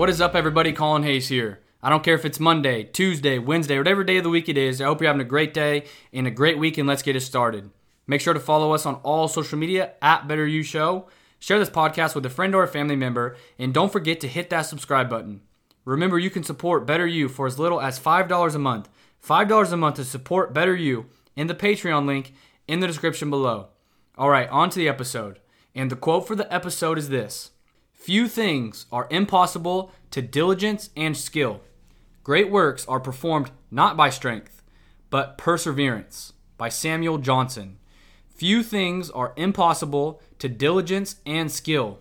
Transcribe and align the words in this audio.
What 0.00 0.08
is 0.08 0.22
up, 0.22 0.34
everybody? 0.34 0.72
Kolin 0.72 1.04
Hayes 1.04 1.28
here. 1.28 1.60
I 1.82 1.90
don't 1.90 2.02
care 2.02 2.14
if 2.14 2.24
it's 2.24 2.40
Monday, 2.40 2.84
Tuesday, 2.84 3.38
Wednesday, 3.38 3.76
whatever 3.76 4.02
day 4.02 4.16
of 4.16 4.24
the 4.24 4.30
week 4.30 4.48
it 4.48 4.56
is. 4.56 4.80
I 4.80 4.86
hope 4.86 5.02
you're 5.02 5.10
having 5.10 5.20
a 5.20 5.28
great 5.28 5.52
day 5.52 5.84
and 6.10 6.26
a 6.26 6.30
great 6.30 6.58
week, 6.58 6.78
and 6.78 6.88
let's 6.88 7.02
get 7.02 7.16
it 7.16 7.20
started. 7.20 7.68
Make 8.06 8.22
sure 8.22 8.32
to 8.32 8.40
follow 8.40 8.72
us 8.72 8.86
on 8.86 8.94
all 9.02 9.28
social 9.28 9.58
media 9.58 9.92
at 10.00 10.26
Better 10.26 10.46
U 10.46 10.62
Show. 10.62 11.06
Share 11.38 11.58
this 11.58 11.68
podcast 11.68 12.14
with 12.14 12.24
a 12.24 12.30
friend 12.30 12.54
or 12.54 12.62
a 12.62 12.66
family 12.66 12.96
member, 12.96 13.36
and 13.58 13.74
don't 13.74 13.92
forget 13.92 14.20
to 14.20 14.26
hit 14.26 14.48
that 14.48 14.62
subscribe 14.62 15.10
button. 15.10 15.42
Remember, 15.84 16.18
you 16.18 16.30
can 16.30 16.44
support 16.44 16.86
Better 16.86 17.06
U 17.06 17.28
for 17.28 17.46
as 17.46 17.58
little 17.58 17.82
as 17.82 18.00
$5 18.00 18.54
a 18.54 18.58
month. 18.58 18.88
$5 19.22 19.70
a 19.70 19.76
month 19.76 19.96
to 19.96 20.04
support 20.06 20.54
Better 20.54 20.74
You 20.74 21.10
in 21.36 21.46
the 21.46 21.54
Patreon 21.54 22.06
link 22.06 22.32
in 22.66 22.80
the 22.80 22.86
description 22.86 23.28
below. 23.28 23.66
All 24.16 24.30
right, 24.30 24.48
on 24.48 24.70
to 24.70 24.78
the 24.78 24.88
episode. 24.88 25.40
And 25.74 25.90
the 25.90 25.96
quote 25.96 26.26
for 26.26 26.36
the 26.36 26.50
episode 26.50 26.96
is 26.96 27.10
this 27.10 27.50
Few 28.00 28.28
things 28.28 28.86
are 28.90 29.06
impossible 29.10 29.92
to 30.10 30.22
diligence 30.22 30.88
and 30.96 31.14
skill. 31.14 31.60
Great 32.24 32.50
works 32.50 32.88
are 32.88 32.98
performed 32.98 33.50
not 33.70 33.94
by 33.94 34.08
strength, 34.08 34.62
but 35.10 35.36
perseverance. 35.36 36.32
By 36.56 36.70
Samuel 36.70 37.18
Johnson. 37.18 37.76
Few 38.34 38.62
things 38.62 39.10
are 39.10 39.34
impossible 39.36 40.22
to 40.38 40.48
diligence 40.48 41.16
and 41.26 41.52
skill. 41.52 41.98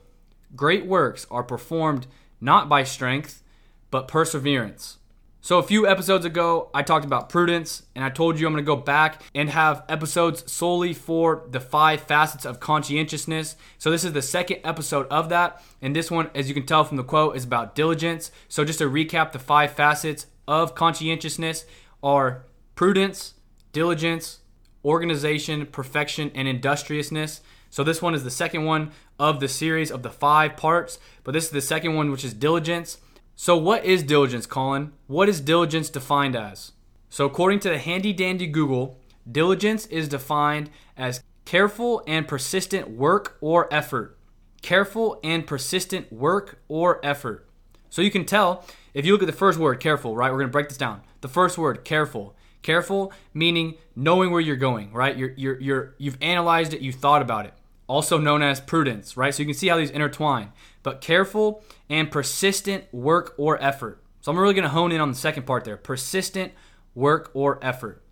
Great 0.55 0.85
works 0.85 1.27
are 1.29 1.43
performed 1.43 2.07
not 2.39 2.69
by 2.69 2.85
strength, 2.85 3.43
but 3.91 4.07
perseverance. 4.07 4.99
So, 5.41 5.57
a 5.57 5.63
few 5.63 5.87
episodes 5.87 6.25
ago, 6.25 6.69
I 6.73 6.83
talked 6.83 7.05
about 7.05 7.29
prudence, 7.29 7.83
and 7.95 8.03
I 8.03 8.09
told 8.09 8.37
you 8.37 8.45
I'm 8.45 8.51
going 8.51 8.63
to 8.63 8.67
go 8.67 8.75
back 8.75 9.21
and 9.33 9.49
have 9.49 9.85
episodes 9.87 10.51
solely 10.51 10.93
for 10.93 11.45
the 11.49 11.61
five 11.61 12.01
facets 12.01 12.45
of 12.45 12.59
conscientiousness. 12.59 13.55
So, 13.77 13.89
this 13.89 14.03
is 14.03 14.11
the 14.11 14.21
second 14.21 14.59
episode 14.65 15.07
of 15.07 15.29
that. 15.29 15.63
And 15.81 15.95
this 15.95 16.11
one, 16.11 16.29
as 16.35 16.49
you 16.49 16.53
can 16.53 16.65
tell 16.65 16.83
from 16.83 16.97
the 16.97 17.05
quote, 17.05 17.37
is 17.37 17.45
about 17.45 17.73
diligence. 17.73 18.31
So, 18.49 18.65
just 18.65 18.79
to 18.79 18.89
recap, 18.89 19.31
the 19.31 19.39
five 19.39 19.71
facets 19.71 20.27
of 20.45 20.75
conscientiousness 20.75 21.63
are 22.03 22.43
prudence, 22.75 23.35
diligence, 23.71 24.39
organization, 24.83 25.67
perfection, 25.67 26.31
and 26.35 26.49
industriousness. 26.49 27.39
So, 27.69 27.85
this 27.85 28.01
one 28.01 28.13
is 28.13 28.25
the 28.25 28.29
second 28.29 28.65
one 28.65 28.91
of 29.17 29.39
the 29.39 29.47
series 29.47 29.89
of 29.89 30.03
the 30.03 30.11
five 30.11 30.57
parts, 30.57 30.99
but 31.23 31.31
this 31.31 31.45
is 31.45 31.51
the 31.51 31.61
second 31.61 31.95
one, 31.95 32.11
which 32.11 32.25
is 32.25 32.33
diligence. 32.33 32.97
So, 33.41 33.55
what 33.55 33.85
is 33.85 34.03
diligence, 34.03 34.45
Kolin? 34.45 34.91
What 35.07 35.29
is 35.29 35.39
diligence 35.39 35.89
defined 35.89 36.35
as? 36.35 36.73
So, 37.09 37.25
according 37.25 37.61
to 37.61 37.69
the 37.69 37.77
handy 37.77 38.11
dandy 38.11 38.47
Google, 38.47 38.99
diligence 39.31 39.85
is 39.85 40.09
defined 40.09 40.69
as 40.97 41.23
careful 41.45 42.03
and 42.05 42.27
persistent 42.27 42.89
work 42.89 43.37
or 43.39 43.73
effort. 43.73 44.17
Careful 44.61 45.21
and 45.23 45.47
persistent 45.47 46.11
work 46.11 46.59
or 46.67 46.99
effort. 47.01 47.47
So, 47.89 48.01
you 48.01 48.11
can 48.11 48.25
tell 48.25 48.65
if 48.93 49.05
you 49.05 49.13
look 49.13 49.23
at 49.23 49.27
the 49.27 49.31
first 49.31 49.57
word, 49.57 49.79
careful, 49.79 50.17
right? 50.17 50.31
We're 50.33 50.39
going 50.39 50.49
to 50.49 50.51
break 50.51 50.67
this 50.67 50.77
down. 50.77 50.99
The 51.21 51.29
first 51.29 51.57
word, 51.57 51.85
careful. 51.85 52.35
Careful 52.61 53.13
meaning 53.33 53.75
knowing 53.95 54.31
where 54.31 54.41
you're 54.41 54.57
going, 54.57 54.91
right? 54.91 55.17
You're, 55.17 55.31
you're, 55.37 55.61
you're, 55.61 55.95
you've 55.97 56.17
analyzed 56.21 56.73
it, 56.73 56.81
you've 56.81 56.95
thought 56.95 57.21
about 57.21 57.45
it 57.45 57.53
also 57.89 58.19
known 58.19 58.41
as 58.41 58.61
prudence, 58.61 59.17
right? 59.17 59.33
So 59.33 59.41
you 59.41 59.47
can 59.47 59.55
see 59.55 59.67
how 59.67 59.77
these 59.77 59.89
intertwine. 59.89 60.53
But 60.83 61.01
careful 61.01 61.63
and 61.89 62.09
persistent 62.09 62.85
work 62.93 63.33
or 63.37 63.61
effort. 63.61 64.01
So 64.21 64.31
I'm 64.31 64.37
really 64.37 64.53
going 64.53 64.63
to 64.63 64.69
hone 64.69 64.91
in 64.91 65.01
on 65.01 65.09
the 65.09 65.17
second 65.17 65.43
part 65.43 65.65
there 65.65 65.75
persistent 65.75 66.53
work 66.93 67.31
or 67.33 67.59
effort. 67.61 68.03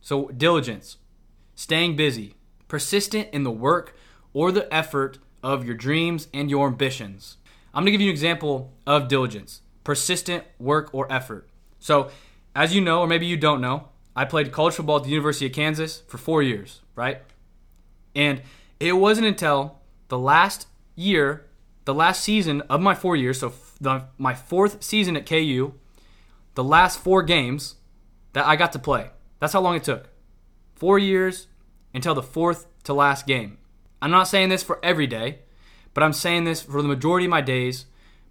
So 0.00 0.28
diligence, 0.28 0.96
staying 1.54 1.96
busy, 1.96 2.34
persistent 2.66 3.28
in 3.32 3.44
the 3.44 3.50
work 3.50 3.94
or 4.32 4.50
the 4.50 4.72
effort 4.74 5.18
of 5.42 5.64
your 5.64 5.74
dreams 5.74 6.28
and 6.32 6.50
your 6.50 6.66
ambitions. 6.66 7.36
I'm 7.74 7.82
going 7.82 7.86
to 7.86 7.92
give 7.92 8.00
you 8.00 8.08
an 8.08 8.14
example 8.14 8.72
of 8.86 9.08
diligence, 9.08 9.60
persistent 9.84 10.44
work 10.58 10.88
or 10.94 11.12
effort. 11.12 11.48
So, 11.78 12.10
as 12.54 12.74
you 12.74 12.80
know, 12.80 13.00
or 13.00 13.06
maybe 13.06 13.26
you 13.26 13.36
don't 13.36 13.60
know, 13.60 13.88
I 14.14 14.24
played 14.24 14.50
college 14.50 14.74
football 14.74 14.96
at 14.96 15.04
the 15.04 15.10
University 15.10 15.46
of 15.46 15.52
Kansas 15.52 16.02
for 16.08 16.16
four 16.16 16.42
years, 16.42 16.80
right? 16.94 17.20
And 18.14 18.40
it 18.80 18.92
wasn't 18.92 19.26
until 19.26 19.80
the 20.08 20.18
last 20.18 20.66
year, 20.94 21.46
the 21.84 21.94
last 21.94 22.22
season 22.22 22.60
of 22.62 22.80
my 22.80 22.94
four 22.94 23.16
years, 23.16 23.40
so 23.40 23.52
the, 23.80 24.04
my 24.18 24.34
fourth 24.34 24.82
season 24.82 25.16
at 25.16 25.26
KU, 25.26 25.74
the 26.54 26.64
last 26.64 26.98
four 26.98 27.22
games 27.22 27.76
that 28.32 28.46
I 28.46 28.56
got 28.56 28.72
to 28.72 28.78
play. 28.78 29.10
That's 29.40 29.52
how 29.52 29.60
long 29.60 29.76
it 29.76 29.84
took. 29.84 30.08
Four 30.74 30.98
years 30.98 31.48
until 31.94 32.14
the 32.14 32.22
fourth 32.22 32.66
to 32.84 32.92
last 32.92 33.26
game. 33.26 33.58
I'm 34.02 34.10
not 34.10 34.28
saying 34.28 34.50
this 34.50 34.62
for 34.62 34.78
every 34.82 35.06
day, 35.06 35.40
but 35.94 36.02
I'm 36.02 36.12
saying 36.12 36.44
this 36.44 36.62
for 36.62 36.82
the 36.82 36.88
majority 36.88 37.26
of 37.26 37.30
my 37.30 37.40
days 37.40 37.86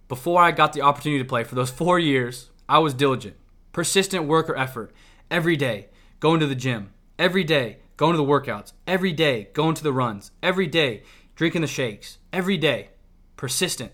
before 0.08 0.42
I 0.42 0.52
got 0.52 0.72
the 0.72 0.82
opportunity 0.82 1.22
to 1.22 1.28
play. 1.28 1.44
For 1.44 1.54
those 1.54 1.70
four 1.82 1.98
years, 1.98 2.50
I 2.68 2.78
was 2.78 2.94
diligent, 2.94 3.36
persistent 3.72 4.24
work 4.24 4.48
or 4.48 4.56
effort 4.56 4.92
every 5.30 5.56
day, 5.56 5.88
going 6.20 6.40
to 6.40 6.46
the 6.46 6.54
gym, 6.54 6.92
every 7.18 7.44
day, 7.44 7.78
going 7.96 8.12
to 8.12 8.18
the 8.18 8.24
workouts, 8.24 8.72
every 8.86 9.12
day 9.12 9.48
going 9.52 9.74
to 9.74 9.82
the 9.82 9.92
runs, 9.92 10.30
every 10.42 10.66
day 10.66 11.02
drinking 11.34 11.62
the 11.62 11.66
shakes, 11.66 12.18
every 12.32 12.56
day. 12.56 12.88
Persistent 13.36 13.92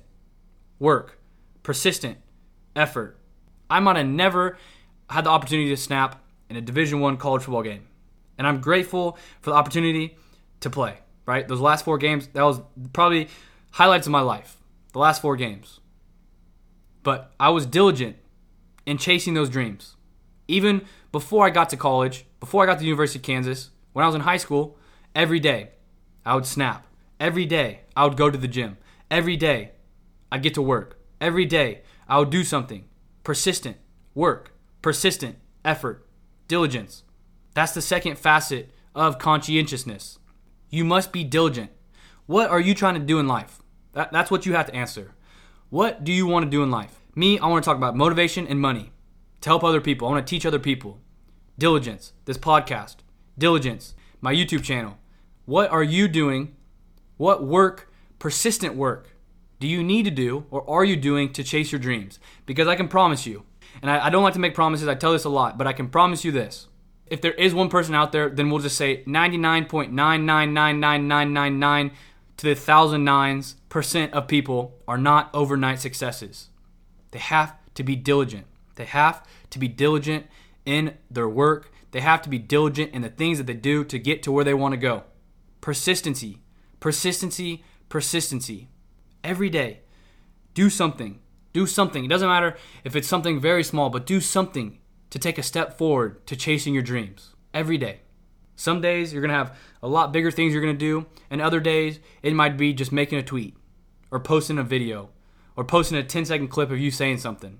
work, 0.78 1.18
persistent 1.62 2.18
effort. 2.76 3.18
I 3.68 3.80
might 3.80 3.96
have 3.96 4.06
never 4.06 4.56
had 5.10 5.24
the 5.24 5.30
opportunity 5.30 5.68
to 5.70 5.76
snap 5.76 6.22
in 6.48 6.56
a 6.56 6.60
Division 6.60 7.00
One 7.00 7.16
college 7.16 7.42
football 7.42 7.62
game, 7.62 7.88
and 8.38 8.46
I'm 8.46 8.60
grateful 8.60 9.18
for 9.40 9.50
the 9.50 9.56
opportunity 9.56 10.16
to 10.60 10.70
play. 10.70 10.98
Right, 11.24 11.46
those 11.46 11.60
last 11.60 11.84
four 11.84 11.98
games 11.98 12.28
that 12.32 12.42
was 12.42 12.60
probably 12.92 13.28
highlights 13.70 14.06
of 14.06 14.10
my 14.10 14.20
life. 14.20 14.56
The 14.92 14.98
last 14.98 15.22
four 15.22 15.36
games, 15.36 15.80
but 17.02 17.32
I 17.40 17.50
was 17.50 17.64
diligent 17.64 18.16
in 18.84 18.98
chasing 18.98 19.34
those 19.34 19.48
dreams. 19.48 19.96
Even 20.48 20.82
before 21.12 21.46
I 21.46 21.50
got 21.50 21.68
to 21.70 21.76
college, 21.76 22.26
before 22.40 22.62
I 22.62 22.66
got 22.66 22.74
to 22.74 22.80
the 22.80 22.86
University 22.86 23.18
of 23.18 23.24
Kansas, 23.24 23.70
when 23.92 24.04
I 24.04 24.08
was 24.08 24.14
in 24.14 24.22
high 24.22 24.36
school, 24.36 24.78
every 25.14 25.40
day 25.40 25.70
I 26.24 26.34
would 26.34 26.46
snap. 26.46 26.86
Every 27.20 27.46
day 27.46 27.80
I 27.96 28.04
would 28.04 28.16
go 28.16 28.30
to 28.30 28.38
the 28.38 28.48
gym. 28.48 28.78
Every 29.10 29.36
day 29.36 29.72
I'd 30.30 30.42
get 30.42 30.54
to 30.54 30.62
work. 30.62 30.98
Every 31.20 31.44
day 31.44 31.82
I 32.08 32.18
would 32.18 32.30
do 32.30 32.44
something. 32.44 32.84
Persistent 33.22 33.76
work, 34.14 34.52
persistent 34.80 35.36
effort, 35.64 36.06
diligence. 36.48 37.04
That's 37.54 37.72
the 37.72 37.82
second 37.82 38.18
facet 38.18 38.70
of 38.94 39.18
conscientiousness. 39.18 40.18
You 40.70 40.84
must 40.84 41.12
be 41.12 41.24
diligent. 41.24 41.70
What 42.26 42.50
are 42.50 42.60
you 42.60 42.74
trying 42.74 42.94
to 42.94 43.00
do 43.00 43.18
in 43.18 43.28
life? 43.28 43.60
That, 43.92 44.12
that's 44.12 44.30
what 44.30 44.46
you 44.46 44.54
have 44.54 44.66
to 44.66 44.74
answer. 44.74 45.12
What 45.70 46.04
do 46.04 46.12
you 46.12 46.26
want 46.26 46.44
to 46.44 46.50
do 46.50 46.62
in 46.62 46.70
life? 46.70 46.98
Me, 47.14 47.38
I 47.38 47.46
want 47.46 47.62
to 47.62 47.68
talk 47.68 47.76
about 47.76 47.96
motivation 47.96 48.46
and 48.46 48.60
money 48.60 48.90
to 49.42 49.50
help 49.50 49.64
other 49.64 49.80
people. 49.80 50.08
I 50.08 50.12
want 50.12 50.26
to 50.26 50.30
teach 50.30 50.46
other 50.46 50.58
people. 50.58 50.98
Diligence, 51.58 52.12
this 52.24 52.38
podcast, 52.38 52.96
diligence, 53.36 53.94
my 54.20 54.34
YouTube 54.34 54.62
channel. 54.62 54.98
What 55.44 55.70
are 55.70 55.82
you 55.82 56.08
doing? 56.08 56.54
What 57.16 57.44
work, 57.44 57.92
persistent 58.18 58.74
work, 58.74 59.10
do 59.60 59.68
you 59.68 59.82
need 59.82 60.04
to 60.04 60.10
do 60.10 60.46
or 60.50 60.68
are 60.68 60.84
you 60.84 60.96
doing 60.96 61.32
to 61.32 61.44
chase 61.44 61.72
your 61.72 61.78
dreams? 61.78 62.18
Because 62.46 62.68
I 62.68 62.76
can 62.76 62.88
promise 62.88 63.26
you, 63.26 63.44
and 63.80 63.90
I, 63.90 64.06
I 64.06 64.10
don't 64.10 64.22
like 64.22 64.34
to 64.34 64.40
make 64.40 64.54
promises, 64.54 64.88
I 64.88 64.94
tell 64.94 65.12
this 65.12 65.24
a 65.24 65.28
lot, 65.28 65.56
but 65.56 65.66
I 65.66 65.72
can 65.72 65.88
promise 65.88 66.24
you 66.24 66.32
this. 66.32 66.68
If 67.06 67.20
there 67.20 67.32
is 67.32 67.54
one 67.54 67.68
person 67.68 67.94
out 67.94 68.12
there, 68.12 68.28
then 68.28 68.50
we'll 68.50 68.60
just 68.60 68.76
say 68.76 69.04
99.9999999 69.04 71.92
to 72.38 72.46
the 72.46 72.54
thousand 72.54 73.04
nines 73.04 73.56
percent 73.68 74.14
of 74.14 74.28
people 74.28 74.78
are 74.88 74.98
not 74.98 75.30
overnight 75.34 75.80
successes. 75.80 76.48
They 77.10 77.18
have 77.18 77.54
to 77.74 77.82
be 77.82 77.96
diligent. 77.96 78.46
They 78.74 78.86
have 78.86 79.26
to 79.50 79.58
be 79.58 79.68
diligent 79.68 80.26
in 80.64 80.96
their 81.10 81.28
work 81.28 81.70
they 81.92 82.00
have 82.00 82.22
to 82.22 82.28
be 82.28 82.38
diligent 82.38 82.92
in 82.92 83.02
the 83.02 83.08
things 83.08 83.38
that 83.38 83.46
they 83.46 83.54
do 83.54 83.84
to 83.84 83.98
get 83.98 84.22
to 84.24 84.32
where 84.32 84.44
they 84.44 84.54
want 84.54 84.72
to 84.72 84.78
go. 84.78 85.04
Persistency, 85.60 86.42
persistency, 86.80 87.64
persistency. 87.88 88.68
Every 89.22 89.48
day, 89.48 89.80
do 90.54 90.68
something. 90.68 91.20
Do 91.52 91.66
something. 91.66 92.04
It 92.04 92.08
doesn't 92.08 92.28
matter 92.28 92.56
if 92.82 92.96
it's 92.96 93.06
something 93.06 93.40
very 93.40 93.62
small, 93.62 93.90
but 93.90 94.06
do 94.06 94.20
something 94.20 94.78
to 95.10 95.18
take 95.18 95.38
a 95.38 95.42
step 95.42 95.76
forward 95.78 96.26
to 96.26 96.34
chasing 96.34 96.74
your 96.74 96.82
dreams. 96.82 97.34
Every 97.54 97.76
day. 97.76 98.00
Some 98.56 98.80
days 98.80 99.12
you're 99.12 99.22
going 99.22 99.30
to 99.30 99.36
have 99.36 99.56
a 99.82 99.88
lot 99.88 100.12
bigger 100.12 100.30
things 100.30 100.52
you're 100.52 100.62
going 100.62 100.74
to 100.74 100.78
do, 100.78 101.06
and 101.30 101.40
other 101.40 101.60
days 101.60 102.00
it 102.22 102.34
might 102.34 102.56
be 102.56 102.72
just 102.72 102.92
making 102.92 103.18
a 103.18 103.22
tweet 103.22 103.56
or 104.10 104.20
posting 104.20 104.58
a 104.58 104.62
video 104.62 105.10
or 105.56 105.64
posting 105.64 105.98
a 105.98 106.02
10 106.02 106.24
second 106.24 106.48
clip 106.48 106.70
of 106.70 106.78
you 106.78 106.90
saying 106.90 107.18
something 107.18 107.58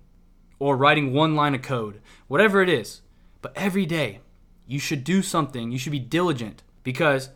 or 0.59 0.77
writing 0.77 1.13
one 1.13 1.35
line 1.35 1.55
of 1.55 1.63
code. 1.63 2.01
Whatever 2.29 2.63
it 2.63 2.69
is, 2.69 3.03
but 3.43 3.53
every 3.57 3.85
day, 3.85 4.21
you 4.67 4.79
should 4.79 5.05
do 5.05 5.21
something. 5.21 5.71
You 5.71 5.79
should 5.79 5.93
be 5.93 5.99
diligent 5.99 6.63
because, 6.83 7.31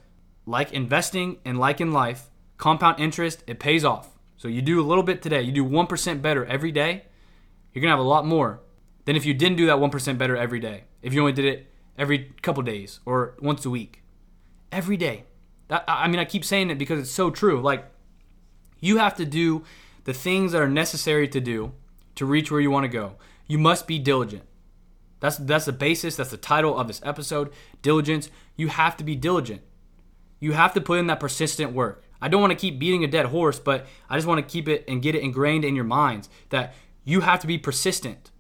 like 0.46 0.72
investing 0.72 1.38
and 1.44 1.58
like 1.58 1.80
in 1.80 1.92
life, 1.92 2.30
compound 2.56 3.00
interest, 3.00 3.44
it 3.46 3.58
pays 3.58 3.84
off. 3.84 4.16
So 4.36 4.48
you 4.48 4.62
do 4.62 4.80
a 4.80 4.86
little 4.86 5.02
bit 5.02 5.20
today, 5.20 5.42
you 5.42 5.52
do 5.52 5.64
1% 5.64 6.22
better 6.22 6.44
every 6.46 6.72
day, 6.72 7.04
you're 7.72 7.82
to 7.82 7.88
have 7.88 7.98
a 7.98 8.02
lot 8.02 8.24
more 8.24 8.60
than 9.04 9.16
if 9.16 9.26
you 9.26 9.34
didn't 9.34 9.56
do 9.56 9.66
that 9.66 9.76
1% 9.76 10.18
better 10.18 10.36
every 10.36 10.60
day. 10.60 10.84
If 11.02 11.12
you 11.12 11.20
only 11.20 11.32
did 11.32 11.44
it 11.44 11.66
every 11.98 12.32
couple 12.42 12.62
days 12.62 13.00
or 13.04 13.34
once 13.40 13.64
a 13.66 13.70
week. 13.70 14.02
Every 14.72 14.96
day. 14.96 15.24
That, 15.68 15.84
I 15.86 16.08
mean, 16.08 16.18
I 16.18 16.24
keep 16.24 16.44
saying 16.44 16.70
it 16.70 16.78
because 16.78 17.00
it's 17.00 17.10
so 17.10 17.30
true. 17.30 17.60
Like, 17.60 17.84
you 18.80 18.98
have 18.98 19.14
to 19.16 19.24
do 19.24 19.64
the 20.04 20.14
things 20.14 20.52
that 20.52 20.62
are 20.62 20.68
necessary 20.68 21.28
to 21.28 21.40
do 21.40 21.72
to 22.14 22.24
reach 22.24 22.50
where 22.50 22.60
you 22.60 22.70
want 22.70 22.84
to 22.84 22.88
go. 22.88 23.16
You 23.46 23.58
must 23.58 23.86
be 23.86 23.98
diligent. 23.98 24.44
That's 25.20 25.36
that's 25.36 25.64
the 25.64 25.72
basis, 25.72 26.16
that's 26.16 26.30
the 26.30 26.36
title 26.36 26.78
of 26.78 26.88
this 26.88 27.00
episode, 27.04 27.52
diligence. 27.82 28.30
You 28.56 28.68
have 28.68 28.96
to 28.98 29.04
be 29.04 29.16
diligent. 29.16 29.62
You 30.40 30.52
have 30.52 30.74
to 30.74 30.80
put 30.80 30.98
in 30.98 31.06
that 31.06 31.20
persistent 31.20 31.72
work. 31.72 32.04
I 32.20 32.28
don't 32.28 32.40
want 32.40 32.50
to 32.52 32.58
keep 32.58 32.78
beating 32.78 33.04
a 33.04 33.08
dead 33.08 33.26
horse, 33.26 33.58
but 33.58 33.86
I 34.08 34.16
just 34.16 34.26
want 34.26 34.46
to 34.46 34.52
keep 34.52 34.68
it 34.68 34.84
and 34.88 35.02
get 35.02 35.14
it 35.14 35.22
ingrained 35.22 35.64
in 35.64 35.74
your 35.74 35.84
minds 35.84 36.28
that 36.50 36.74
you 37.04 37.20
have 37.20 37.40
to 37.40 37.46
be 37.46 37.58
persistent. 37.58 38.30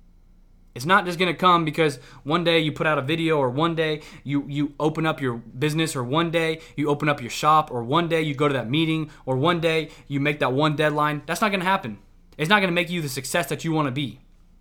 It's 0.74 0.84
not 0.84 1.06
just 1.06 1.18
going 1.18 1.32
to 1.32 1.38
come 1.38 1.64
because 1.64 1.98
one 2.22 2.44
day 2.44 2.58
you 2.58 2.70
put 2.70 2.86
out 2.86 2.98
a 2.98 3.02
video 3.02 3.38
or 3.38 3.48
one 3.48 3.74
day 3.74 4.02
you 4.24 4.44
you 4.46 4.74
open 4.78 5.06
up 5.06 5.22
your 5.22 5.36
business 5.36 5.96
or 5.96 6.04
one 6.04 6.30
day 6.30 6.60
you 6.76 6.90
open 6.90 7.08
up 7.08 7.22
your 7.22 7.30
shop 7.30 7.70
or 7.70 7.82
one 7.82 8.08
day 8.08 8.20
you 8.20 8.34
go 8.34 8.46
to 8.46 8.52
that 8.52 8.68
meeting 8.68 9.10
or 9.24 9.38
one 9.38 9.58
day 9.58 9.88
you 10.06 10.20
make 10.20 10.38
that 10.40 10.52
one 10.52 10.76
deadline. 10.76 11.22
That's 11.24 11.40
not 11.40 11.48
going 11.50 11.60
to 11.60 11.66
happen. 11.66 11.98
It's 12.36 12.50
not 12.50 12.60
going 12.60 12.68
to 12.68 12.74
make 12.74 12.90
you 12.90 13.00
the 13.00 13.08
success 13.08 13.46
that 13.46 13.64
you 13.64 13.72
want 13.72 13.86
to 13.86 13.92
be. 13.92 14.20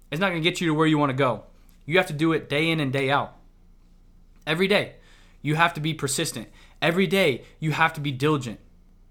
It's 0.10 0.22
not 0.22 0.30
going 0.30 0.42
to 0.42 0.50
get 0.50 0.62
you 0.62 0.68
to 0.68 0.74
where 0.74 0.88
you 0.88 0.98
want 0.98 1.10
to 1.10 1.18
go. 1.18 1.44
You 1.86 1.98
have 1.98 2.08
to 2.08 2.14
do 2.14 2.34
it 2.34 2.50
day 2.50 2.70
in 2.70 2.80
and 2.80 2.92
day 2.92 3.10
out. 3.10 3.36
Every 4.48 4.68
day, 4.68 4.96
you 5.42 5.56
have 5.56 5.74
to 5.76 5.82
be 5.82 5.94
persistent. 5.94 6.50
Every 6.82 7.08
day, 7.08 7.44
you 7.60 7.72
have 7.72 7.94
to 7.94 8.02
be 8.02 8.12
diligent, 8.12 8.60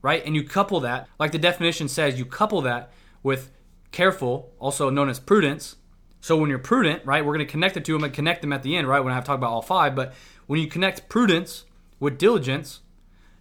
right? 0.03 0.25
And 0.25 0.35
you 0.35 0.44
couple 0.44 0.81
that, 0.81 1.09
like 1.19 1.32
the 1.32 1.38
definition 1.38 1.88
says, 1.88 2.19
you 2.19 2.25
couple 2.25 2.61
that 2.62 2.93
with 3.23 3.50
careful, 3.91 4.53
also 4.59 4.91
known 4.91 5.09
as 5.09 5.19
prudence. 5.19 5.76
So 6.21 6.37
when 6.37 6.50
you're 6.50 6.59
prudent, 6.59 7.05
right, 7.05 7.25
we're 7.25 7.35
going 7.35 7.47
to 7.47 7.50
connect 7.50 7.75
the 7.75 7.81
two. 7.81 7.99
Going 7.99 8.11
connect 8.11 8.41
them 8.41 8.53
at 8.53 8.62
the 8.62 8.77
end, 8.77 8.88
right, 8.88 9.00
when 9.00 9.12
I 9.12 9.15
have 9.15 9.25
to 9.25 9.29
talk 9.29 9.38
about 9.38 9.50
all 9.50 9.62
five. 9.62 9.94
But 9.94 10.15
when 10.47 10.61
you 10.61 10.67
connect 10.67 11.09
prudence 11.09 11.65
with 12.00 12.19
diligence, 12.19 12.81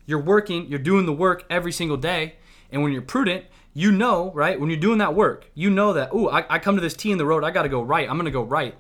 you're 0.06 0.21
working, 0.21 0.68
you're 0.68 0.79
doing 0.79 1.06
the 1.06 1.13
work 1.13 1.45
every 1.50 1.71
single 1.71 1.97
day. 1.97 2.36
And 2.71 2.83
when 2.83 2.91
you're 2.91 3.01
prudent, 3.01 3.45
you 3.74 3.91
know, 3.91 4.31
right, 4.33 4.59
when 4.59 4.69
you're 4.69 4.79
doing 4.79 4.97
that 5.00 5.15
work, 5.15 5.50
you 5.53 5.69
know 5.69 5.94
that, 5.94 6.09
oh, 6.12 6.29
I, 6.29 6.45
I 6.56 6.59
come 6.59 6.75
to 6.75 6.81
this 6.81 6.95
T 6.95 7.12
in 7.12 7.18
the 7.18 7.25
road, 7.25 7.44
I 7.44 7.51
got 7.51 7.63
to 7.63 7.69
go 7.69 7.81
right. 7.81 8.09
I'm 8.09 8.18
going 8.18 8.25
to 8.25 8.31
go 8.31 8.44
right. 8.44 8.75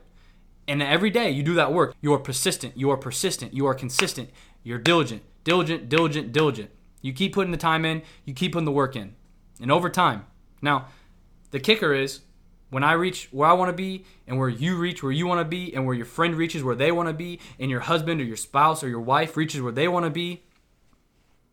And 0.67 0.81
every 0.81 1.09
day 1.09 1.29
you 1.29 1.43
do 1.43 1.55
that 1.55 1.73
work, 1.73 1.95
you 2.01 2.13
are 2.13 2.19
persistent, 2.19 2.77
you 2.77 2.89
are 2.89 2.97
persistent, 2.97 3.53
you 3.53 3.65
are 3.67 3.73
consistent, 3.73 4.29
you're 4.63 4.79
diligent, 4.79 5.23
diligent, 5.43 5.89
diligent, 5.89 6.31
diligent. 6.31 6.69
You 7.01 7.11
keep 7.11 7.33
putting 7.33 7.51
the 7.51 7.57
time 7.57 7.83
in, 7.83 8.01
you 8.23 8.33
keep 8.33 8.53
putting 8.53 8.65
the 8.65 8.71
work 8.71 8.95
in. 8.95 9.15
And 9.61 9.71
over 9.71 9.89
time. 9.89 10.25
Now, 10.61 10.87
the 11.51 11.59
kicker 11.59 11.93
is 11.93 12.21
when 12.69 12.83
I 12.83 12.93
reach 12.93 13.27
where 13.31 13.47
I 13.47 13.53
want 13.53 13.69
to 13.69 13.75
be 13.75 14.05
and 14.25 14.39
where 14.39 14.49
you 14.49 14.77
reach 14.77 15.03
where 15.03 15.11
you 15.11 15.27
want 15.27 15.41
to 15.41 15.45
be 15.45 15.73
and 15.75 15.85
where 15.85 15.95
your 15.95 16.05
friend 16.05 16.35
reaches 16.35 16.63
where 16.63 16.75
they 16.75 16.91
want 16.91 17.09
to 17.09 17.13
be 17.13 17.39
and 17.59 17.69
your 17.69 17.81
husband 17.81 18.19
or 18.21 18.23
your 18.23 18.37
spouse 18.37 18.83
or 18.83 18.89
your 18.89 19.01
wife 19.01 19.37
reaches 19.37 19.61
where 19.61 19.71
they 19.71 19.87
want 19.87 20.05
to 20.05 20.09
be, 20.09 20.43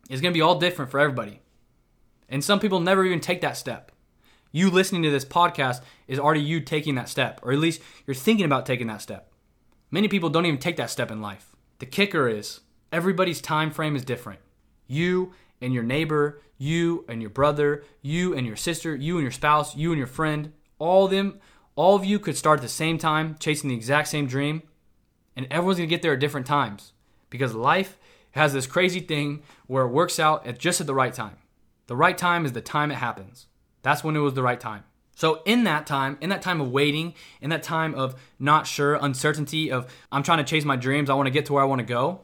it's 0.09 0.21
going 0.21 0.33
to 0.33 0.37
be 0.37 0.41
all 0.41 0.57
different 0.57 0.89
for 0.89 0.99
everybody. 0.99 1.41
And 2.27 2.43
some 2.43 2.59
people 2.59 2.79
never 2.79 3.05
even 3.05 3.19
take 3.19 3.41
that 3.41 3.57
step 3.57 3.91
you 4.51 4.69
listening 4.69 5.03
to 5.03 5.09
this 5.09 5.25
podcast 5.25 5.81
is 6.07 6.19
already 6.19 6.41
you 6.41 6.59
taking 6.59 6.95
that 6.95 7.09
step, 7.09 7.39
or 7.43 7.51
at 7.51 7.59
least 7.59 7.81
you're 8.05 8.15
thinking 8.15 8.45
about 8.45 8.65
taking 8.65 8.87
that 8.87 9.01
step. 9.01 9.31
Many 9.89 10.07
people 10.07 10.29
don't 10.29 10.45
even 10.45 10.59
take 10.59 10.77
that 10.77 10.89
step 10.89 11.11
in 11.11 11.21
life. 11.21 11.55
The 11.79 11.85
kicker 11.85 12.27
is 12.27 12.61
everybody's 12.91 13.41
time 13.41 13.71
frame 13.71 13.95
is 13.95 14.05
different. 14.05 14.39
You 14.87 15.33
and 15.61 15.73
your 15.73 15.83
neighbor, 15.83 16.41
you 16.57 17.05
and 17.07 17.21
your 17.21 17.29
brother, 17.29 17.83
you 18.01 18.35
and 18.35 18.45
your 18.45 18.55
sister, 18.55 18.95
you 18.95 19.15
and 19.17 19.23
your 19.23 19.31
spouse, 19.31 19.75
you 19.75 19.91
and 19.91 19.97
your 19.97 20.07
friend, 20.07 20.53
all 20.79 21.05
of 21.05 21.11
them, 21.11 21.39
all 21.75 21.95
of 21.95 22.05
you 22.05 22.19
could 22.19 22.37
start 22.37 22.59
at 22.59 22.63
the 22.63 22.69
same 22.69 22.97
time 22.97 23.35
chasing 23.39 23.69
the 23.69 23.75
exact 23.75 24.09
same 24.09 24.27
dream, 24.27 24.63
and 25.35 25.47
everyone's 25.49 25.77
gonna 25.77 25.87
get 25.87 26.01
there 26.01 26.13
at 26.13 26.19
different 26.19 26.45
times 26.45 26.93
because 27.29 27.53
life 27.53 27.97
has 28.31 28.53
this 28.53 28.67
crazy 28.67 28.99
thing 28.99 29.41
where 29.67 29.85
it 29.85 29.91
works 29.91 30.19
out 30.19 30.45
at 30.45 30.59
just 30.59 30.81
at 30.81 30.87
the 30.87 30.93
right 30.93 31.13
time. 31.13 31.37
The 31.87 31.95
right 31.95 32.17
time 32.17 32.45
is 32.45 32.53
the 32.53 32.61
time 32.61 32.91
it 32.91 32.95
happens. 32.95 33.47
That's 33.81 34.03
when 34.03 34.15
it 34.15 34.19
was 34.19 34.33
the 34.33 34.43
right 34.43 34.59
time. 34.59 34.83
So, 35.15 35.41
in 35.45 35.65
that 35.65 35.85
time, 35.85 36.17
in 36.21 36.29
that 36.29 36.41
time 36.41 36.61
of 36.61 36.71
waiting, 36.71 37.13
in 37.41 37.49
that 37.49 37.63
time 37.63 37.93
of 37.93 38.15
not 38.39 38.65
sure, 38.65 38.95
uncertainty 38.95 39.71
of 39.71 39.91
I'm 40.11 40.23
trying 40.23 40.39
to 40.39 40.43
chase 40.43 40.65
my 40.65 40.75
dreams, 40.75 41.09
I 41.09 41.13
want 41.13 41.27
to 41.27 41.31
get 41.31 41.45
to 41.47 41.53
where 41.53 41.61
I 41.61 41.65
want 41.65 41.79
to 41.79 41.85
go, 41.85 42.21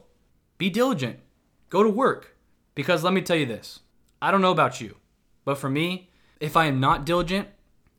be 0.56 0.70
diligent. 0.70 1.20
Go 1.68 1.82
to 1.82 1.90
work. 1.90 2.36
Because 2.74 3.04
let 3.04 3.12
me 3.12 3.20
tell 3.20 3.36
you 3.36 3.46
this 3.46 3.80
I 4.20 4.30
don't 4.30 4.40
know 4.40 4.50
about 4.50 4.80
you, 4.80 4.96
but 5.44 5.58
for 5.58 5.68
me, 5.68 6.10
if 6.40 6.56
I 6.56 6.66
am 6.66 6.80
not 6.80 7.04
diligent, 7.04 7.48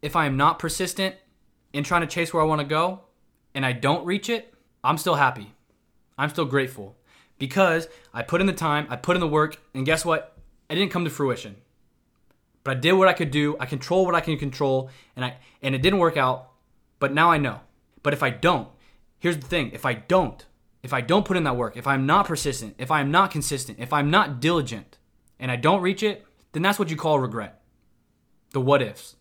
if 0.02 0.16
I 0.16 0.26
am 0.26 0.38
not 0.38 0.60
persistent 0.60 1.16
in 1.74 1.84
trying 1.84 2.02
to 2.02 2.08
chase 2.08 2.34
where 2.34 2.42
I 2.42 2.46
want 2.46 2.62
to 2.62 2.68
go, 2.68 3.02
and 3.54 3.66
I 3.66 3.74
don't 3.74 4.06
reach 4.06 4.30
it, 4.30 4.54
I'm 4.84 4.98
still 4.98 5.16
happy. 5.16 5.54
I'm 6.18 6.30
still 6.30 6.46
grateful 6.46 6.98
because 7.38 7.88
I 8.14 8.22
put 8.22 8.42
in 8.42 8.48
the 8.48 8.54
time, 8.54 8.88
I 8.90 8.96
put 8.96 9.16
in 9.16 9.22
the 9.22 9.28
work, 9.28 9.58
and 9.74 9.86
guess 9.86 10.04
what? 10.04 10.38
It 10.70 10.76
didn't 10.76 10.92
come 10.92 11.04
to 11.06 11.10
fruition. 11.10 11.56
But 12.70 12.78
I 12.78 12.82
did 12.82 12.94
what 12.94 13.08
I 13.08 13.14
could 13.14 13.32
do. 13.32 13.58
I 13.60 13.66
control 13.66 14.06
what 14.06 14.14
I 14.14 14.22
can 14.22 14.38
control, 14.38 14.92
and 15.16 15.26
I 15.26 15.38
and 15.64 15.74
it 15.74 15.82
didn't 15.82 15.98
work 15.98 16.18
out. 16.18 16.52
But 17.00 17.12
now 17.12 17.32
I 17.32 17.40
know. 17.40 17.62
But 18.04 18.14
if 18.14 18.22
I 18.22 18.30
don't, 18.30 18.68
here's 19.18 19.38
the 19.38 19.48
thing: 19.48 19.72
if 19.74 19.88
I 19.88 19.96
don't, 19.96 20.46
if 20.84 20.94
I 20.94 21.02
don't 21.02 21.26
put 21.26 21.36
in 21.36 21.46
that 21.46 21.58
work, 21.58 21.78
if 21.78 21.88
I'm 21.88 22.06
not 22.06 22.28
persistent, 22.28 22.76
if 22.78 22.92
I'm 22.92 23.10
not 23.10 23.32
consistent, 23.32 23.80
if 23.80 23.92
I'm 23.92 24.12
not 24.12 24.40
diligent, 24.40 25.00
and 25.40 25.50
I 25.50 25.56
don't 25.56 25.82
reach 25.82 26.04
it, 26.04 26.24
then 26.52 26.62
that's 26.62 26.78
what 26.78 26.92
you 26.92 26.96
call 26.96 27.18
regret. 27.18 27.60
The 28.52 28.62
what 28.62 28.84
ifs. 28.84 29.16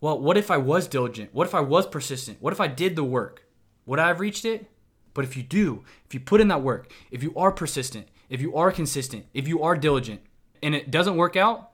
Well, 0.00 0.18
what 0.18 0.38
if 0.38 0.50
I 0.50 0.56
was 0.56 0.88
diligent? 0.88 1.34
What 1.34 1.46
if 1.46 1.54
I 1.54 1.60
was 1.60 1.86
persistent? 1.86 2.40
What 2.40 2.54
if 2.54 2.60
I 2.62 2.68
did 2.68 2.96
the 2.96 3.04
work? 3.04 3.46
Would 3.84 3.98
I 3.98 4.06
have 4.06 4.20
reached 4.20 4.46
it? 4.46 4.70
But 5.12 5.26
if 5.26 5.36
you 5.36 5.42
do, 5.42 5.84
if 6.06 6.14
you 6.14 6.20
put 6.20 6.40
in 6.40 6.48
that 6.48 6.62
work, 6.62 6.90
if 7.10 7.22
you 7.22 7.34
are 7.36 7.52
persistent, 7.52 8.08
if 8.30 8.40
you 8.40 8.56
are 8.56 8.72
consistent, 8.72 9.26
if 9.34 9.46
you 9.46 9.62
are 9.62 9.76
diligent, 9.76 10.22
and 10.62 10.74
it 10.74 10.90
doesn't 10.90 11.16
work 11.16 11.36
out, 11.36 11.72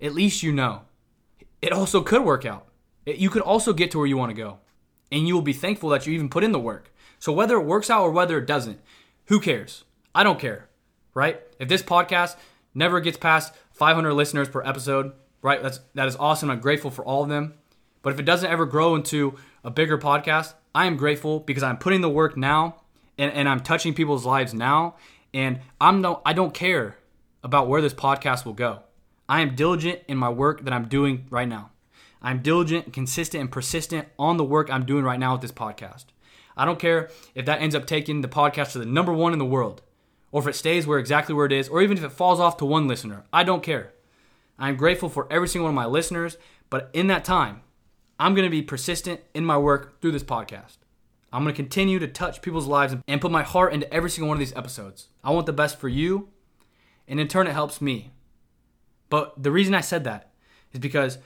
at 0.00 0.14
least 0.14 0.42
you 0.42 0.52
know. 0.52 0.82
It 1.62 1.72
also 1.72 2.02
could 2.02 2.24
work 2.24 2.44
out. 2.44 2.66
It, 3.06 3.16
you 3.16 3.30
could 3.30 3.42
also 3.42 3.72
get 3.72 3.90
to 3.92 3.98
where 3.98 4.06
you 4.06 4.16
want 4.16 4.30
to 4.30 4.36
go. 4.36 4.58
And 5.10 5.28
you 5.28 5.34
will 5.34 5.42
be 5.42 5.52
thankful 5.52 5.90
that 5.90 6.06
you 6.06 6.12
even 6.12 6.28
put 6.28 6.44
in 6.44 6.52
the 6.52 6.58
work. 6.58 6.92
So 7.18 7.32
whether 7.32 7.56
it 7.56 7.64
works 7.64 7.90
out 7.90 8.02
or 8.02 8.10
whether 8.10 8.38
it 8.38 8.46
doesn't, 8.46 8.80
who 9.26 9.40
cares? 9.40 9.84
I 10.14 10.24
don't 10.24 10.38
care, 10.38 10.68
right? 11.14 11.40
If 11.58 11.68
this 11.68 11.82
podcast 11.82 12.36
never 12.74 13.00
gets 13.00 13.16
past 13.16 13.54
500 13.72 14.12
listeners 14.12 14.48
per 14.48 14.62
episode, 14.62 15.12
right? 15.40 15.62
That's 15.62 15.80
that 15.94 16.08
is 16.08 16.16
awesome. 16.16 16.50
I'm 16.50 16.60
grateful 16.60 16.90
for 16.90 17.04
all 17.04 17.22
of 17.22 17.28
them. 17.28 17.54
But 18.02 18.12
if 18.12 18.20
it 18.20 18.24
doesn't 18.24 18.50
ever 18.50 18.66
grow 18.66 18.94
into 18.94 19.36
a 19.62 19.70
bigger 19.70 19.96
podcast, 19.96 20.54
I 20.74 20.86
am 20.86 20.96
grateful 20.96 21.40
because 21.40 21.62
I'm 21.62 21.78
putting 21.78 22.02
the 22.02 22.10
work 22.10 22.36
now 22.36 22.82
and, 23.16 23.32
and 23.32 23.48
I'm 23.48 23.60
touching 23.60 23.94
people's 23.94 24.26
lives 24.26 24.52
now. 24.52 24.96
And 25.32 25.60
I'm 25.80 26.00
no 26.00 26.20
I 26.24 26.32
don't 26.32 26.54
care 26.54 26.98
about 27.42 27.68
where 27.68 27.80
this 27.80 27.94
podcast 27.94 28.44
will 28.44 28.52
go. 28.52 28.80
I 29.28 29.40
am 29.40 29.54
diligent 29.54 30.00
in 30.06 30.18
my 30.18 30.28
work 30.28 30.64
that 30.64 30.72
I'm 30.72 30.88
doing 30.88 31.26
right 31.30 31.48
now. 31.48 31.70
I'm 32.20 32.42
diligent, 32.42 32.92
consistent, 32.92 33.40
and 33.40 33.52
persistent 33.52 34.08
on 34.18 34.36
the 34.36 34.44
work 34.44 34.70
I'm 34.70 34.86
doing 34.86 35.04
right 35.04 35.18
now 35.18 35.32
with 35.32 35.42
this 35.42 35.52
podcast. 35.52 36.06
I 36.56 36.64
don't 36.64 36.78
care 36.78 37.10
if 37.34 37.46
that 37.46 37.60
ends 37.60 37.74
up 37.74 37.86
taking 37.86 38.20
the 38.20 38.28
podcast 38.28 38.72
to 38.72 38.78
the 38.78 38.86
number 38.86 39.12
one 39.12 39.32
in 39.32 39.38
the 39.38 39.44
world, 39.44 39.82
or 40.30 40.42
if 40.42 40.48
it 40.48 40.54
stays 40.54 40.86
where 40.86 40.98
exactly 40.98 41.34
where 41.34 41.46
it 41.46 41.52
is, 41.52 41.68
or 41.68 41.82
even 41.82 41.96
if 41.98 42.04
it 42.04 42.12
falls 42.12 42.40
off 42.40 42.56
to 42.58 42.64
one 42.64 42.86
listener. 42.86 43.24
I 43.32 43.44
don't 43.44 43.62
care. 43.62 43.92
I'm 44.58 44.76
grateful 44.76 45.08
for 45.08 45.26
every 45.30 45.48
single 45.48 45.64
one 45.64 45.72
of 45.72 45.74
my 45.74 45.86
listeners, 45.86 46.36
but 46.70 46.90
in 46.92 47.08
that 47.08 47.24
time, 47.24 47.62
I'm 48.18 48.34
going 48.34 48.46
to 48.46 48.50
be 48.50 48.62
persistent 48.62 49.20
in 49.34 49.44
my 49.44 49.58
work 49.58 50.00
through 50.00 50.12
this 50.12 50.22
podcast. 50.22 50.78
I'm 51.32 51.42
going 51.42 51.54
to 51.54 51.62
continue 51.62 51.98
to 51.98 52.06
touch 52.06 52.40
people's 52.40 52.68
lives 52.68 52.94
and 53.08 53.20
put 53.20 53.32
my 53.32 53.42
heart 53.42 53.74
into 53.74 53.92
every 53.92 54.08
single 54.08 54.28
one 54.28 54.36
of 54.36 54.40
these 54.40 54.56
episodes. 54.56 55.08
I 55.24 55.32
want 55.32 55.46
the 55.46 55.52
best 55.52 55.78
for 55.78 55.88
you, 55.88 56.28
and 57.08 57.18
in 57.18 57.26
turn, 57.26 57.48
it 57.48 57.52
helps 57.52 57.80
me. 57.80 58.12
But 59.10 59.42
the 59.42 59.50
reason 59.50 59.74
I 59.74 59.80
said 59.80 60.04
that 60.04 60.30
is 60.72 60.80
because 60.80 61.18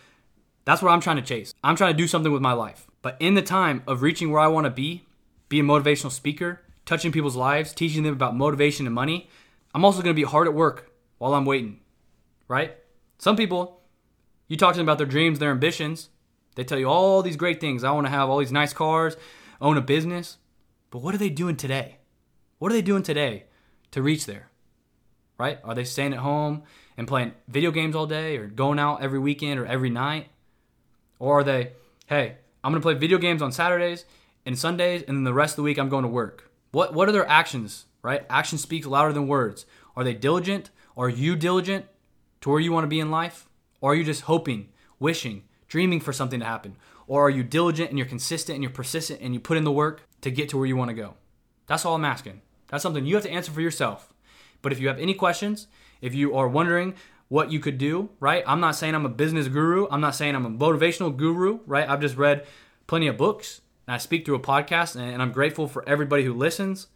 that's 0.64 0.82
what 0.82 0.90
I'm 0.90 1.00
trying 1.00 1.16
to 1.16 1.22
chase. 1.22 1.54
I'm 1.64 1.76
trying 1.76 1.94
to 1.94 1.96
do 1.96 2.06
something 2.06 2.32
with 2.32 2.42
my 2.42 2.52
life. 2.52 2.86
But 3.00 3.16
in 3.20 3.34
the 3.34 3.42
time 3.42 3.82
of 3.86 4.02
reaching 4.02 4.30
where 4.30 4.40
I 4.40 4.48
want 4.48 4.64
to 4.64 4.70
be, 4.70 5.06
be 5.48 5.60
a 5.60 5.62
motivational 5.62 6.10
speaker, 6.10 6.60
touching 6.84 7.12
people's 7.12 7.36
lives, 7.36 7.72
teaching 7.72 8.02
them 8.02 8.12
about 8.12 8.36
motivation 8.36 8.86
and 8.86 8.94
money, 8.94 9.28
I'm 9.74 9.84
also 9.84 10.02
going 10.02 10.14
to 10.14 10.20
be 10.20 10.28
hard 10.28 10.46
at 10.46 10.54
work 10.54 10.92
while 11.18 11.34
I'm 11.34 11.44
waiting, 11.44 11.80
right? 12.48 12.76
Some 13.18 13.36
people, 13.36 13.82
you 14.46 14.56
talk 14.56 14.74
to 14.74 14.78
them 14.78 14.86
about 14.86 14.98
their 14.98 15.06
dreams, 15.06 15.38
their 15.38 15.50
ambitions. 15.50 16.08
They 16.54 16.64
tell 16.64 16.78
you 16.78 16.88
all 16.88 17.22
these 17.22 17.36
great 17.36 17.60
things. 17.60 17.84
I 17.84 17.90
want 17.92 18.06
to 18.06 18.10
have 18.10 18.28
all 18.28 18.38
these 18.38 18.52
nice 18.52 18.72
cars, 18.72 19.16
own 19.60 19.76
a 19.76 19.80
business. 19.80 20.38
But 20.90 21.02
what 21.02 21.14
are 21.14 21.18
they 21.18 21.30
doing 21.30 21.56
today? 21.56 21.98
What 22.58 22.72
are 22.72 22.74
they 22.74 22.82
doing 22.82 23.02
today 23.02 23.44
to 23.92 24.02
reach 24.02 24.26
there? 24.26 24.50
Right? 25.38 25.58
Are 25.62 25.74
they 25.74 25.84
staying 25.84 26.14
at 26.14 26.18
home 26.18 26.64
and 26.96 27.06
playing 27.06 27.32
video 27.46 27.70
games 27.70 27.94
all 27.94 28.06
day 28.06 28.36
or 28.36 28.46
going 28.48 28.78
out 28.78 29.02
every 29.02 29.20
weekend 29.20 29.60
or 29.60 29.66
every 29.66 29.90
night? 29.90 30.28
Or 31.20 31.40
are 31.40 31.44
they, 31.44 31.72
hey, 32.06 32.36
I'm 32.64 32.72
going 32.72 32.82
to 32.82 32.84
play 32.84 32.94
video 32.94 33.18
games 33.18 33.40
on 33.40 33.52
Saturdays 33.52 34.04
and 34.44 34.58
Sundays 34.58 35.04
and 35.06 35.16
then 35.16 35.24
the 35.24 35.32
rest 35.32 35.52
of 35.52 35.56
the 35.56 35.62
week 35.62 35.78
I'm 35.78 35.88
going 35.88 36.02
to 36.02 36.08
work? 36.08 36.50
What 36.72 36.92
what 36.92 37.08
are 37.08 37.12
their 37.12 37.28
actions, 37.28 37.86
right? 38.02 38.26
Action 38.28 38.58
speaks 38.58 38.86
louder 38.86 39.12
than 39.12 39.28
words. 39.28 39.64
Are 39.96 40.04
they 40.04 40.14
diligent? 40.14 40.70
Are 40.96 41.08
you 41.08 41.36
diligent 41.36 41.86
to 42.40 42.50
where 42.50 42.60
you 42.60 42.72
want 42.72 42.84
to 42.84 42.88
be 42.88 43.00
in 43.00 43.10
life? 43.10 43.48
Or 43.80 43.92
are 43.92 43.94
you 43.94 44.04
just 44.04 44.22
hoping, 44.22 44.68
wishing, 44.98 45.44
dreaming 45.68 46.00
for 46.00 46.12
something 46.12 46.40
to 46.40 46.46
happen? 46.46 46.76
Or 47.06 47.26
are 47.26 47.30
you 47.30 47.42
diligent 47.42 47.90
and 47.90 47.98
you're 47.98 48.06
consistent 48.06 48.56
and 48.56 48.62
you're 48.62 48.72
persistent 48.72 49.20
and 49.22 49.32
you 49.32 49.40
put 49.40 49.56
in 49.56 49.64
the 49.64 49.72
work 49.72 50.02
to 50.20 50.30
get 50.30 50.48
to 50.50 50.58
where 50.58 50.66
you 50.66 50.76
want 50.76 50.88
to 50.88 50.94
go? 50.94 51.14
That's 51.66 51.84
all 51.84 51.94
I'm 51.94 52.04
asking. 52.04 52.42
That's 52.68 52.82
something 52.82 53.06
you 53.06 53.14
have 53.14 53.24
to 53.24 53.30
answer 53.30 53.52
for 53.52 53.60
yourself. 53.60 54.12
But 54.62 54.72
if 54.72 54.80
you 54.80 54.88
have 54.88 54.98
any 54.98 55.14
questions, 55.14 55.66
if 56.00 56.14
you 56.14 56.36
are 56.36 56.48
wondering 56.48 56.94
what 57.28 57.52
you 57.52 57.60
could 57.60 57.78
do, 57.78 58.08
right? 58.20 58.42
I'm 58.46 58.60
not 58.60 58.74
saying 58.74 58.94
I'm 58.94 59.06
a 59.06 59.10
business 59.10 59.48
guru. 59.48 59.86
I'm 59.90 60.00
not 60.00 60.14
saying 60.14 60.34
I'm 60.34 60.46
a 60.46 60.50
motivational 60.50 61.14
guru, 61.14 61.60
right? 61.66 61.88
I've 61.88 62.00
just 62.00 62.16
read 62.16 62.46
plenty 62.86 63.06
of 63.06 63.16
books 63.16 63.60
and 63.86 63.94
I 63.94 63.98
speak 63.98 64.24
through 64.24 64.36
a 64.36 64.40
podcast 64.40 64.96
and 64.96 65.22
I'm 65.22 65.32
grateful 65.32 65.68
for 65.68 65.86
everybody 65.88 66.24
who 66.24 66.32
listens. 66.32 66.88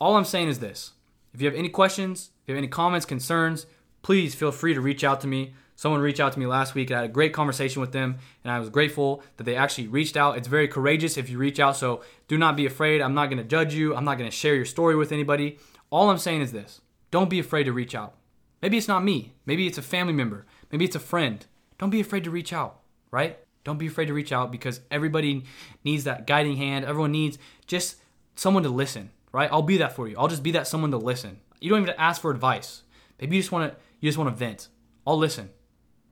All 0.00 0.16
I'm 0.16 0.24
saying 0.24 0.48
is 0.48 0.60
this 0.60 0.92
if 1.32 1.40
you 1.40 1.48
have 1.48 1.56
any 1.56 1.68
questions, 1.68 2.30
if 2.42 2.48
you 2.48 2.54
have 2.54 2.58
any 2.58 2.68
comments, 2.68 3.04
concerns, 3.04 3.66
please 4.02 4.34
feel 4.34 4.52
free 4.52 4.74
to 4.74 4.80
reach 4.80 5.02
out 5.02 5.20
to 5.22 5.26
me. 5.26 5.54
Someone 5.76 6.00
reached 6.00 6.20
out 6.20 6.32
to 6.32 6.38
me 6.38 6.46
last 6.46 6.76
week. 6.76 6.92
I 6.92 6.96
had 6.96 7.04
a 7.04 7.08
great 7.08 7.32
conversation 7.32 7.80
with 7.80 7.90
them, 7.90 8.18
and 8.44 8.52
I 8.52 8.60
was 8.60 8.70
grateful 8.70 9.24
that 9.38 9.42
they 9.42 9.56
actually 9.56 9.88
reached 9.88 10.16
out. 10.16 10.38
It's 10.38 10.46
very 10.46 10.68
courageous 10.68 11.16
if 11.16 11.28
you 11.28 11.36
reach 11.36 11.58
out, 11.58 11.76
so 11.76 12.02
do 12.28 12.38
not 12.38 12.56
be 12.56 12.64
afraid. 12.64 13.02
I'm 13.02 13.14
not 13.14 13.26
going 13.26 13.38
to 13.38 13.44
judge 13.44 13.74
you. 13.74 13.96
I'm 13.96 14.04
not 14.04 14.16
going 14.16 14.30
to 14.30 14.36
share 14.36 14.54
your 14.54 14.66
story 14.66 14.94
with 14.94 15.10
anybody. 15.10 15.58
All 15.90 16.10
I'm 16.10 16.18
saying 16.18 16.42
is 16.42 16.52
this 16.52 16.80
don't 17.14 17.30
be 17.30 17.38
afraid 17.38 17.62
to 17.62 17.72
reach 17.72 17.94
out. 17.94 18.16
Maybe 18.60 18.76
it's 18.76 18.88
not 18.88 19.04
me. 19.04 19.34
Maybe 19.46 19.68
it's 19.68 19.78
a 19.78 19.82
family 19.82 20.12
member. 20.12 20.46
Maybe 20.72 20.84
it's 20.84 20.96
a 20.96 20.98
friend. 20.98 21.46
Don't 21.78 21.90
be 21.90 22.00
afraid 22.00 22.24
to 22.24 22.30
reach 22.32 22.52
out, 22.52 22.80
right? 23.12 23.38
Don't 23.62 23.78
be 23.78 23.86
afraid 23.86 24.06
to 24.06 24.12
reach 24.12 24.32
out 24.32 24.50
because 24.50 24.80
everybody 24.90 25.44
needs 25.84 26.02
that 26.02 26.26
guiding 26.26 26.56
hand. 26.56 26.84
Everyone 26.84 27.12
needs 27.12 27.38
just 27.68 27.98
someone 28.34 28.64
to 28.64 28.68
listen, 28.68 29.10
right? 29.30 29.48
I'll 29.52 29.62
be 29.62 29.76
that 29.76 29.94
for 29.94 30.08
you. 30.08 30.16
I'll 30.18 30.26
just 30.26 30.42
be 30.42 30.50
that 30.50 30.66
someone 30.66 30.90
to 30.90 30.96
listen. 30.96 31.38
You 31.60 31.70
don't 31.70 31.82
even 31.82 31.94
ask 31.98 32.20
for 32.20 32.32
advice. 32.32 32.82
Maybe 33.20 33.36
you 33.36 33.42
just 33.42 33.52
want 33.52 33.72
to 33.72 33.78
you 34.00 34.08
just 34.08 34.18
want 34.18 34.30
to 34.30 34.36
vent. 34.36 34.66
I'll 35.06 35.16
listen. 35.16 35.50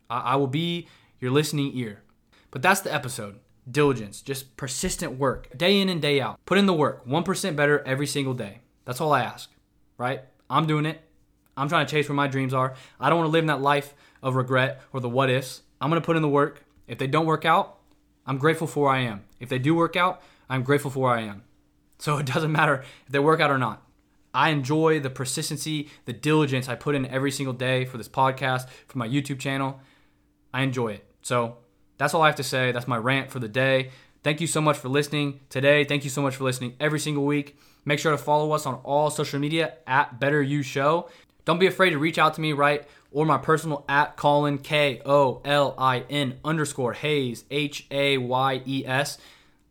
I, 0.09 0.21
I 0.21 0.37
will 0.37 0.47
be 0.47 0.87
your 1.19 1.33
listening 1.33 1.73
ear. 1.75 2.05
But 2.53 2.63
that's 2.63 2.83
the 2.83 2.95
episode. 2.95 3.41
Diligence, 3.69 4.23
just 4.23 4.57
persistent 4.57 5.19
work, 5.19 5.49
day 5.59 5.81
in 5.81 5.89
and 5.89 6.01
day 6.01 6.21
out. 6.21 6.39
Put 6.45 6.59
in 6.59 6.67
the 6.67 6.73
work, 6.73 7.05
1% 7.09 7.57
better 7.57 7.83
every 7.85 8.07
single 8.07 8.35
day. 8.35 8.61
That's 8.85 9.01
all 9.01 9.13
I 9.13 9.23
ask, 9.23 9.51
right? 9.99 10.21
I'm 10.53 10.67
doing 10.67 10.85
it. 10.85 11.01
I'm 11.57 11.69
trying 11.69 11.87
to 11.87 11.91
chase 11.91 12.09
where 12.09 12.15
my 12.15 12.29
dreams 12.29 12.53
are. 12.53 12.75
I 13.01 13.09
don't 13.09 13.19
want 13.19 13.29
to 13.29 13.33
live 13.33 13.43
in 13.43 13.49
that 13.49 13.63
life 13.63 13.95
of 14.23 14.37
regret 14.37 14.83
or 14.93 15.01
the 15.01 15.09
what 15.09 15.31
ifs. 15.31 15.63
I'm 15.81 15.91
going 15.91 16.01
to 16.01 16.05
put 16.05 16.17
in 16.17 16.23
the 16.23 16.29
work. 16.29 16.65
If 16.87 16.99
they 16.99 17.07
don't 17.07 17.27
work 17.27 17.45
out, 17.45 17.79
I'm 18.27 18.39
grateful 18.39 18.67
for 18.67 18.85
where 18.85 18.93
I 18.93 19.01
am. 19.01 19.25
If 19.41 19.49
they 19.49 19.59
do 19.59 19.75
work 19.75 19.97
out, 19.97 20.23
I'm 20.49 20.63
grateful 20.63 20.91
for 20.91 21.05
where 21.05 21.15
I 21.15 21.23
am. 21.23 21.43
So 21.99 22.19
it 22.19 22.27
doesn't 22.27 22.53
matter 22.53 22.85
if 23.07 23.13
they 23.13 23.19
work 23.19 23.41
out 23.41 23.51
or 23.51 23.59
not. 23.59 23.83
I 24.35 24.51
enjoy 24.51 25.01
the 25.01 25.11
persistency, 25.11 25.89
the 26.05 26.13
diligence 26.13 26.69
I 26.69 26.75
put 26.75 26.95
in 26.95 27.07
every 27.07 27.31
single 27.31 27.53
day 27.55 27.85
for 27.85 27.99
this 27.99 28.09
podcast, 28.09 28.69
for 28.89 28.99
my 28.99 29.09
YouTube 29.09 29.39
channel. 29.39 29.81
I 30.55 30.63
enjoy 30.63 30.93
it. 30.93 31.07
So 31.23 31.59
that's 31.99 32.15
all 32.15 32.23
I 32.23 32.27
have 32.27 32.37
to 32.37 32.43
say. 32.43 32.73
That's 32.73 32.89
my 32.89 32.97
rant 32.97 33.31
for 33.31 33.39
the 33.39 33.49
day. 33.49 33.91
Thank 34.23 34.41
you 34.41 34.47
so 34.47 34.61
much 34.61 34.79
for 34.79 34.89
listening 34.89 35.41
today. 35.51 35.85
Thank 35.85 36.05
you 36.05 36.11
so 36.11 36.23
much 36.23 36.37
for 36.37 36.45
listening 36.45 36.77
every 36.79 37.01
single 37.01 37.25
week. 37.25 37.59
Make 37.85 37.99
sure 37.99 38.13
to 38.13 38.19
follow 38.19 38.53
us 38.53 38.67
on 38.67 38.75
all 38.85 39.11
social 39.11 39.41
media 39.41 39.75
at 39.87 40.21
Better 40.21 40.43
U 40.43 40.63
Show. 40.63 41.09
Don't 41.45 41.59
be 41.59 41.67
afraid 41.67 41.91
to 41.91 41.99
reach 41.99 42.19
out 42.19 42.35
to 42.35 42.41
me, 42.41 42.53
right? 42.53 42.87
Or 43.11 43.27
my 43.27 43.39
personal 43.39 43.85
at 43.89 44.17
Kolin 44.17 44.63
K 44.63 45.03
O 45.05 45.43
L 45.45 45.75
I 45.77 46.05
N 46.09 46.39
underscore 46.45 46.93
Hayes 46.93 47.45
H 47.51 47.87
A 47.91 48.19
Y 48.19 48.63
E 48.65 48.85
S. 48.87 49.19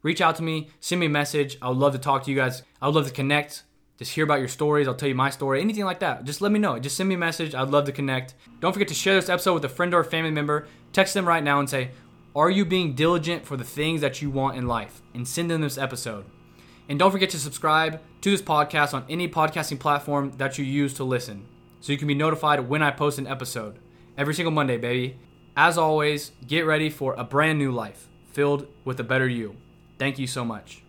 Reach 0.04 0.20
out 0.20 0.36
to 0.36 0.44
me, 0.44 0.70
send 0.80 1.00
me 1.00 1.06
a 1.06 1.10
message. 1.10 1.58
I 1.62 1.70
would 1.70 1.78
love 1.78 1.94
to 1.94 2.00
talk 2.00 2.24
to 2.24 2.32
you 2.32 2.36
guys. 2.36 2.64
I 2.82 2.88
would 2.88 2.96
love 2.96 3.08
to 3.08 3.14
connect 3.14 3.64
just 4.02 4.14
hear 4.14 4.24
about 4.24 4.40
your 4.40 4.48
stories. 4.48 4.88
I'll 4.88 4.96
tell 4.96 5.10
you 5.10 5.14
my 5.14 5.30
story, 5.30 5.62
anything 5.62 5.86
like 5.86 6.00
that. 6.00 6.24
Just 6.24 6.42
let 6.42 6.52
me 6.52 6.58
know. 6.58 6.80
Just 6.80 6.98
send 6.98 7.08
me 7.08 7.14
a 7.14 7.20
message. 7.20 7.54
I'd 7.54 7.70
love 7.70 7.86
to 7.86 7.92
connect. 7.92 8.34
Don't 8.60 8.74
forget 8.74 8.88
to 8.88 8.96
share 8.96 9.14
this 9.14 9.30
episode 9.30 9.54
with 9.54 9.66
a 9.66 9.70
friend 9.70 9.94
or 9.94 10.04
family 10.04 10.32
member. 10.32 10.68
Text 10.92 11.14
them 11.14 11.28
right 11.28 11.44
now 11.44 11.60
and 11.60 11.70
say, 11.70 11.92
Are 12.34 12.50
you 12.50 12.64
being 12.64 12.94
diligent 12.94 13.46
for 13.46 13.58
the 13.58 13.66
things 13.66 14.00
that 14.00 14.22
you 14.22 14.30
want 14.30 14.56
in 14.56 14.66
life? 14.66 15.02
And 15.14 15.28
send 15.28 15.52
them 15.52 15.60
this 15.60 15.78
episode. 15.78 16.24
And 16.88 16.98
don't 16.98 17.12
forget 17.12 17.30
to 17.32 17.40
subscribe 17.40 18.00
to 18.22 18.32
this 18.32 18.42
podcast 18.42 18.94
on 18.94 19.04
any 19.10 19.28
podcasting 19.28 19.80
platform 19.80 20.32
that 20.38 20.58
you 20.58 20.64
use 20.64 20.94
to 20.94 21.04
listen 21.04 21.46
so 21.82 21.92
you 21.92 21.98
can 21.98 22.08
be 22.08 22.16
notified 22.16 22.70
when 22.70 22.82
I 22.82 22.92
post 22.92 23.20
an 23.20 23.28
episode. 23.28 23.80
Every 24.18 24.34
single 24.34 24.54
Monday, 24.54 24.78
baby. 24.78 25.18
As 25.58 25.78
always, 25.78 26.32
get 26.48 26.66
ready 26.66 26.90
for 26.90 27.16
a 27.16 27.26
brand 27.26 27.60
new 27.60 27.72
life 27.72 28.08
filled 28.32 28.66
with 28.86 28.98
a 29.02 29.04
better 29.04 29.28
you. 29.28 29.58
Thank 30.00 30.18
you 30.18 30.26
so 30.26 30.46
much. 30.46 30.84